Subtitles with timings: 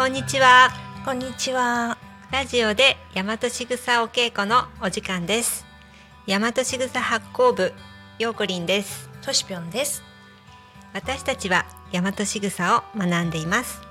[0.00, 0.70] こんにちは。
[1.04, 1.98] こんにちは。
[2.32, 5.66] ラジオで大和しぐさお稽古のお時間です。
[6.26, 7.74] 大和しぐさ発行部
[8.18, 9.10] ようこりんです。
[9.20, 10.02] としぴょんです。
[10.94, 13.82] 私たちは大和しぐさを学んでいます。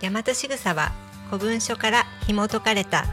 [0.00, 0.92] 大和しぐさは
[1.28, 3.04] 古文書から紐解かれた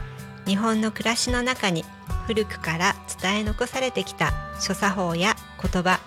[0.46, 1.84] 日本の暮らしの中に
[2.26, 6.00] 古くから伝え残されてきた諸作法や言葉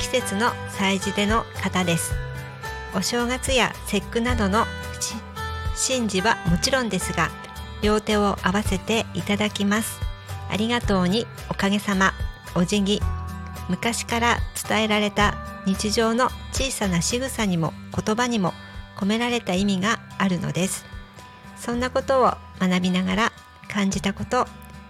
[0.00, 2.14] 季節の祭事での型です。
[2.96, 4.87] お正月や節句などのし
[5.78, 7.30] 神事はもちろんですが
[7.82, 10.00] 両手を合わせていただきます。
[10.50, 12.12] ありがとうにおかげさま。
[12.54, 13.00] お辞儀。
[13.68, 18.54] 昔から伝えられた日常の小さな仕草にも言葉にも
[18.96, 20.84] 込められた意味があるのです。
[21.56, 23.32] そんなことを学びながら
[23.68, 24.46] 感じたこと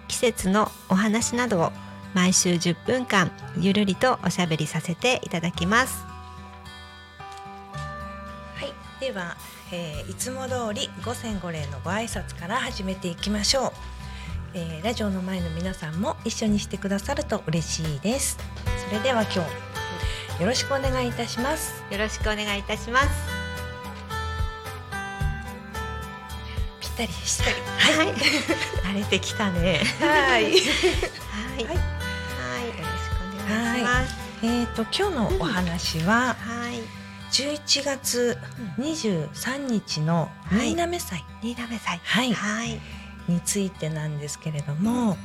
[0.06, 1.72] 季節のお話などを
[2.14, 6.07] 毎週10分間ゆるりとおしゃべりさせていただきます。
[8.68, 8.74] はい。
[9.00, 9.36] では、
[9.72, 13.72] えーいつも通り五千五礼のご挨拶から始めていきましょう。
[14.54, 18.38] えーラジオの前の皆さんも一緒にしてくださると嬉しいです。
[18.88, 19.38] それでは今日
[20.42, 21.82] よろしくお願いいたします。
[21.90, 23.08] よろしくお願いいたします
[26.80, 27.44] ぴったりでした。
[27.44, 30.44] はい、慣れてきたねはい。
[30.44, 30.56] はい、はい、よ
[31.58, 31.88] ろしく
[33.46, 36.80] お願いしますえっと今日のお話ははい、
[37.30, 38.38] 11月
[38.78, 41.24] 23日の新滑祭。
[41.42, 42.00] 新滑祭。
[42.02, 42.32] はい。
[42.32, 42.80] はい、
[43.28, 45.16] についてなんですけれども、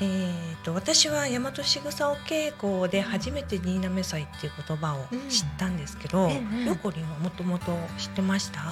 [0.00, 6.32] えー、と私は大和しぐさお稽古で初めて新滑祭っていう言葉を知ったんですけど、うんう
[6.62, 6.64] ん。
[6.66, 8.68] よこりんはもともと知ってました、う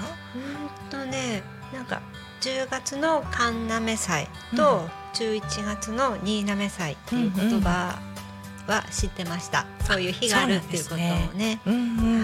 [0.87, 2.03] んとねなんか
[2.41, 8.00] 10月の神滑祭と11月の新滑祭っていう言葉
[8.66, 11.60] は知ってました、そういう日があるっていうことをね。
[11.66, 12.19] うんうんうん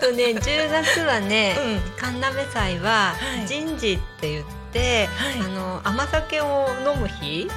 [0.00, 1.98] とね10月はね、うん。
[1.98, 3.46] 神滑祭ははい。
[3.46, 5.40] 人事って言って、はい。
[5.40, 7.48] あの甘酒を飲む日？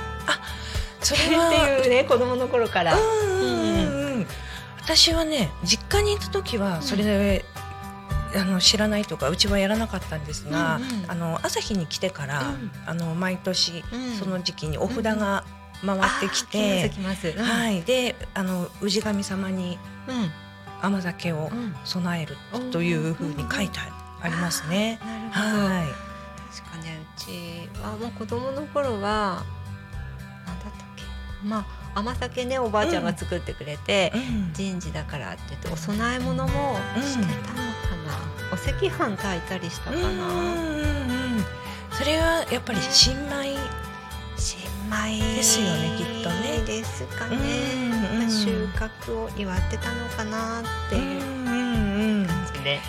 [1.01, 2.95] そっていうね子供の頃から。
[2.95, 4.27] うんうんうんうん。
[4.83, 7.45] 私はね実家にいた時はそれで、
[8.35, 11.11] あの知らないとかうちはやらなかったんですが、うんうん。
[11.11, 12.71] あの朝日に来てから、うん。
[12.85, 14.15] あの毎年うん。
[14.15, 15.43] その時期にお札が
[15.85, 17.51] 回ってきて、あー来ます来ます。
[17.51, 20.31] はい、であの氏神様にうん
[20.81, 21.75] 甘酒をうん。
[21.83, 22.37] 備える
[22.71, 23.79] というふうに書いて
[24.21, 24.99] ありますね。
[25.31, 25.63] なるほど。
[25.65, 25.83] は
[26.51, 29.43] 確かねうちはもう子供の頃は
[30.45, 31.03] なんだったっけ？
[31.47, 31.59] ま
[31.93, 34.11] あ甘酒ねおばあちゃんが作ってくれて
[34.53, 37.69] 人事だからって言ってお供え物もしてたのかな、
[38.51, 39.99] お赤飯炊いたりしたかな、
[41.91, 43.38] それはやっぱり新米
[45.35, 46.63] ですよねきっとね。
[46.65, 52.79] ですかね、うんうんまあ収穫を祝ってたのかなっていううんうんうん感じで、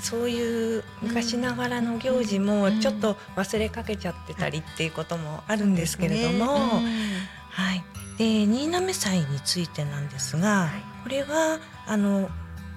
[0.00, 7.84] そういう昔ながらの行事もちょっと忘れかけちゃってたりっていうこともあるんですけれども、ねはい。
[8.18, 10.70] で新滑祭についてなんですが、はい。
[11.02, 12.28] これはあの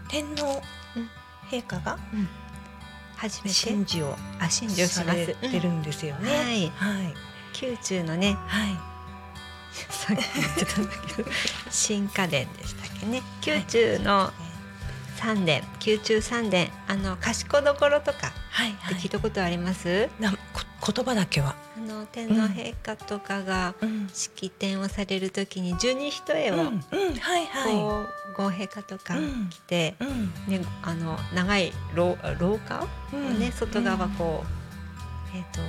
[0.08, 0.62] 天皇
[0.96, 1.09] うん。
[1.50, 2.28] 陛下がうん。
[3.18, 3.72] 初めて。
[3.72, 6.29] 神事をあされてるんですよね。
[6.29, 6.69] はい。
[6.69, 8.78] はい宮中のねはい。
[9.90, 11.30] さっき言ってたんだけど
[11.70, 13.22] 新家電でしたっけね。
[13.46, 14.32] 宮中の
[15.16, 20.38] 三殿宮中三殿あの賢所とかはいって聞いたことあります、なこ
[20.94, 21.56] 言葉だけは。
[21.78, 24.10] あの天皇陛下とかがうん。
[24.12, 26.72] 式典をされる時に十二一重を、うんうん
[27.20, 29.50] はいはこうご陛下とかうん。
[29.50, 30.04] 来て、い。
[30.04, 30.34] うん。
[30.47, 32.88] ね、あの長い廊廊下？
[33.14, 34.44] をね、外側こ
[35.34, 35.62] う、えっ、と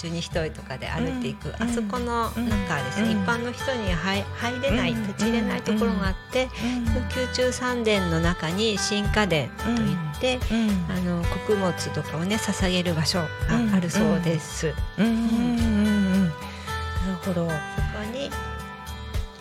[0.00, 3.22] 十二一重とかで歩いていく、うんあそこのうんなんかですね、うん。
[3.22, 6.84] 一般の人に入入れない、うん立ち入れないところがあって、うん。
[6.84, 13.26] 宮中三殿の中に新家殿といって、うんあの穀物とかをね捧げる場所が
[13.76, 14.72] あるそうです。
[14.98, 15.28] うんうんうんう
[16.18, 16.24] ん。
[16.24, 17.48] なるほど。
[17.48, 18.30] そこに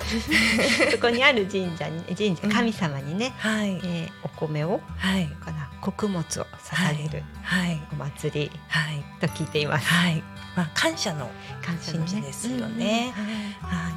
[0.92, 2.52] そこにある神社に神社うん。
[2.52, 3.80] 神様にね、はい。
[3.84, 5.28] えーお米をはい。
[5.44, 6.24] かな穀物を
[6.64, 7.82] 捧げるはい。
[7.92, 9.04] お祭りはい。
[9.20, 9.86] と聞いています。
[9.88, 10.24] はい。
[10.60, 11.30] まあ感謝の
[11.86, 13.14] 神事ですよね。
[13.16, 13.90] はいは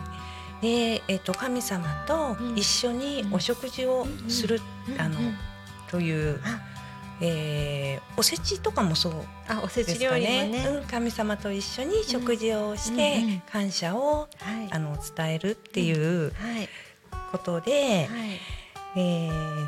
[0.61, 0.62] い。
[0.62, 4.61] で、えっと神様と一緒にお食事をする、
[4.97, 5.37] あの、うん
[5.91, 6.61] という、あ。
[7.20, 9.12] えーおせちとかもそう
[9.49, 10.67] あおせですち料ねね。
[10.69, 14.69] うん、神様と一緒に食事をして感謝を、はい。
[14.70, 16.69] あの伝えるっていうはい。
[17.32, 19.00] ことで、はい。
[19.00, 19.67] えー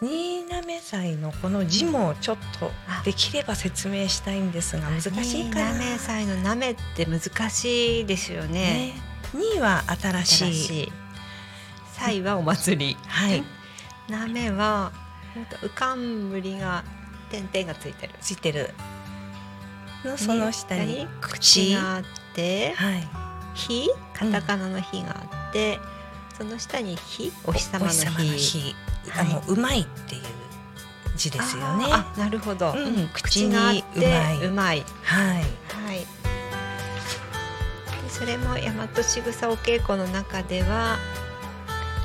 [0.00, 5.72] 新滑祭のこの字もちょっとあできれば説明したいんですが難しいかな？
[5.72, 8.92] なめ祭のなめって難しいですよね。
[8.92, 8.94] ね、
[9.32, 9.82] 2は
[10.24, 10.92] 新しい。
[11.94, 12.96] 祭はお祭り。
[13.06, 13.42] はい、
[14.10, 14.92] なめは
[15.34, 16.84] ほんとうかんむりが
[17.30, 18.14] 点々がついてる。
[18.20, 18.74] ついてる。
[20.04, 22.02] のその下に口があっ
[22.34, 23.08] て、はい、
[23.54, 25.78] 火カタカナの火があって、
[26.36, 28.36] その下に火お日様のお日様の火。
[28.38, 28.74] 日、
[29.14, 30.22] あの、はうまいっていう
[31.16, 31.86] 字ですよね。
[32.16, 32.72] なるほど。
[32.72, 33.82] うんうん口にうまい
[34.44, 34.84] うまい。
[35.02, 36.00] はい、はい。
[38.04, 40.98] でそれも大和仕草お稽古の中では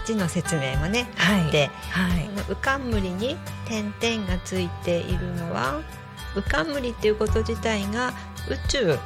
[0.05, 3.37] 字の説明もねはいあって、はいこ、のうかんむりに
[3.67, 5.81] 点々がついているのは
[6.35, 8.13] うかんむりっていうこと自体が
[8.49, 8.97] 宇宙を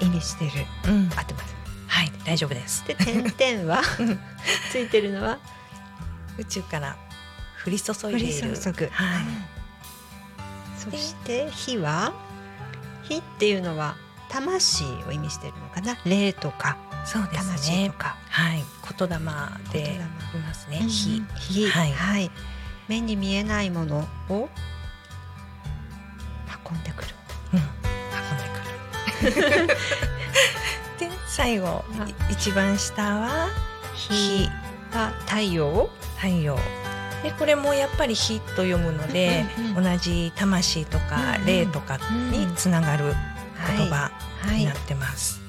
[0.00, 0.64] 意味している。
[0.88, 1.54] うん、合ってます。
[1.86, 2.86] はい、大丈夫です。
[2.86, 4.18] で点々はうん
[4.72, 5.38] ついてるのは
[6.42, 6.96] 宇宙から
[7.64, 8.50] 降り注いでいる。
[8.50, 8.58] はい、
[10.76, 12.12] そして火は？
[13.04, 13.96] 火っていうのは
[14.28, 15.96] 魂を意味しているのかな？
[16.04, 16.76] 霊とか。
[17.04, 17.90] そうですね。
[17.90, 17.98] 魂と。
[17.98, 18.16] か。
[18.30, 18.64] はい、
[18.98, 19.16] 言霊
[19.72, 20.80] でいますね。
[20.82, 20.88] うん。
[20.88, 21.68] 火、火。
[21.70, 22.26] ははい。
[22.26, 22.30] い、
[22.88, 24.48] 目に見えないものを
[26.68, 27.08] 運んでくる。
[27.54, 27.60] うん、
[29.22, 29.66] 運んでくる。
[30.98, 31.84] で、最後、
[32.28, 32.32] い。
[32.32, 33.48] 一番下は
[33.94, 34.48] 火。
[34.92, 35.88] は太陽
[36.22, 36.56] 太陽。
[37.24, 39.84] で、これもやっぱり火と読むので、うんうんうん。
[39.84, 41.46] 同じ魂とかうんうん。
[41.46, 41.98] 霊とか
[42.30, 43.14] につながる
[43.76, 44.60] 言葉はい。
[44.60, 45.40] になってます。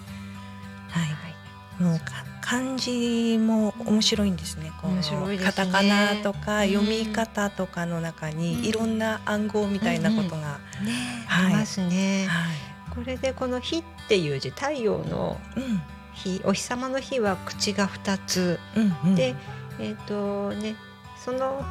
[0.89, 1.83] はい、はい。
[1.83, 4.71] もうか漢字も面白いんですね。
[4.81, 5.45] この面白いですね。
[5.45, 6.67] カタカナとかうん。
[6.73, 8.37] 読み方とかの中うん。
[8.37, 11.45] にいろんな暗号みたいなことが、ねはい。
[11.45, 15.81] ありますね、はい、これでこの火っていう字太陽のうん
[16.13, 19.35] 火お日様の火は口が2つうんうん、で
[19.79, 20.75] えっ、とね
[21.23, 21.63] その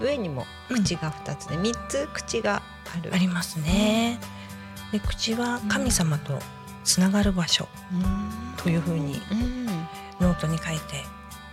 [0.00, 2.62] 上にも口が2つで3つ口が
[2.96, 3.12] ある。
[3.14, 4.18] ありますね。
[4.92, 6.38] で口は神様と
[6.84, 7.68] つながる場所
[8.56, 9.66] というふうにうん。
[10.20, 11.04] ノートに書いて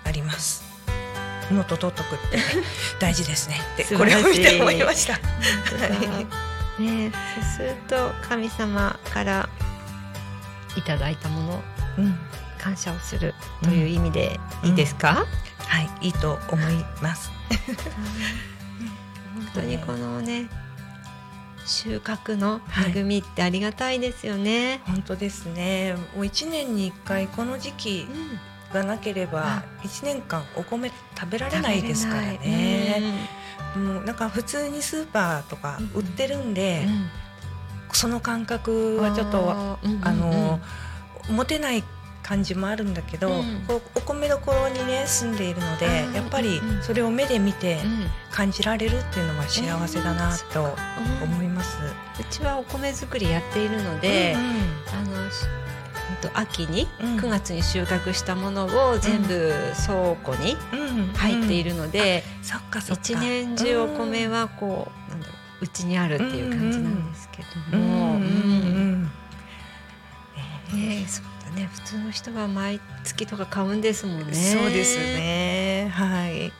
[0.03, 0.63] あります。
[1.51, 2.37] ノート取っとくって
[3.01, 3.59] 大事ですね。
[3.73, 5.17] ってこれを見て思いました。
[6.79, 9.49] ねそうすると神様から
[10.77, 11.63] いただいたもの
[11.97, 12.17] うん、
[12.57, 15.25] 感謝をするという意味でいいですか、
[15.69, 17.31] はい、いいと思います。
[19.35, 20.49] 本当にこのね
[21.65, 22.61] 収穫の
[22.95, 24.81] 恵みってありがたいですよね。
[24.85, 25.95] 本当ですね。
[26.15, 28.07] もう一年に一回この時期
[28.73, 33.03] がなければ一年間お米食べられないですからね。
[33.75, 36.87] もうなんか普通にスーパーとか売ってるんで、
[37.93, 40.59] その感覚はちょっとあの、
[41.29, 41.83] 持てない
[42.29, 43.63] 感じもあるんだけど、うん。
[43.67, 46.13] こうお米どころにね住んでいるので、うん。
[46.13, 48.07] やっぱりうんそれを目で見てうん。
[48.29, 50.75] 感じられるっていうのは幸せだなと
[51.23, 51.79] 思います。
[52.19, 55.45] うちはお米作りやっているので、あのし
[56.21, 57.17] ほんと秋にうん。
[57.17, 59.51] 9月に収穫したものを全部
[59.87, 61.13] 倉庫にうんうん。
[61.13, 68.17] 入っているので、一年中お米はこうなんだろううちにあるっていう感じなんですけども、
[71.69, 74.33] ね普通の人は毎月とか買うんですもんね。
[74.33, 74.97] そうです。
[74.97, 76.51] ねはい。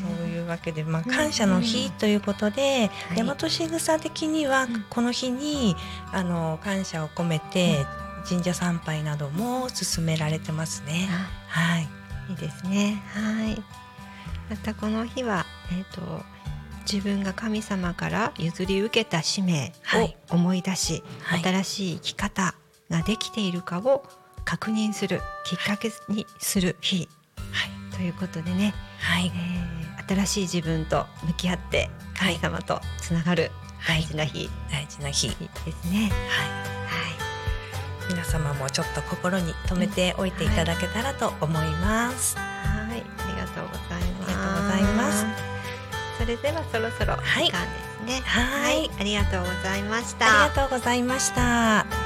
[0.00, 5.74] そういうわけで、まあ、感謝の日ということで、い大和しぐさ的にはうんこの日に
[6.12, 7.84] あの感謝を込めて
[8.28, 11.08] 神社参拝なども進められてますね。
[11.10, 11.88] あはい。
[12.30, 13.02] いいですね。
[13.12, 13.62] はい。
[14.50, 16.22] またこの日はえっ、と
[16.90, 22.54] 自分が神様から譲り受けた使命をはい思い出し、はい新しい生き方
[22.90, 24.04] ができているかを
[24.44, 27.08] 確認するきっかけにする日
[27.52, 27.96] はい。
[27.96, 30.02] ということでね、はいえ。
[30.02, 33.50] ー新しい自分と向き合って神様とつながる
[33.88, 35.28] 大事な日大事な日。
[35.28, 35.36] はい。
[35.64, 36.12] ですね。
[38.08, 42.36] 皆様もちょっと心に留めておいていただけたらと思います。
[42.36, 44.30] はい、はい、ありがとうございます。
[44.30, 45.26] ありがとうございます。
[46.18, 47.64] それではそろそろはい時間
[48.06, 48.22] ですね。
[48.24, 50.44] はいありがとうございました。
[50.44, 52.05] ありがとうございました。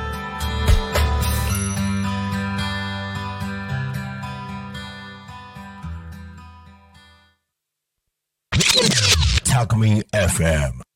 [9.71, 10.90] Alchemy FM.